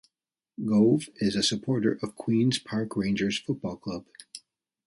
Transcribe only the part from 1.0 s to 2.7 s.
is a supporter of Queens